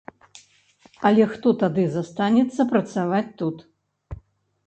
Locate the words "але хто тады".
1.09-1.83